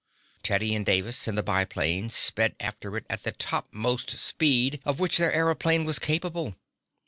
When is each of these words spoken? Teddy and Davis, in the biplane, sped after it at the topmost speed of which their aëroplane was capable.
Teddy 0.41 0.73
and 0.73 0.83
Davis, 0.83 1.27
in 1.27 1.35
the 1.35 1.43
biplane, 1.43 2.09
sped 2.09 2.55
after 2.59 2.97
it 2.97 3.05
at 3.07 3.21
the 3.21 3.31
topmost 3.33 4.09
speed 4.09 4.81
of 4.83 4.99
which 4.99 5.17
their 5.19 5.31
aëroplane 5.31 5.85
was 5.85 5.99
capable. 5.99 6.55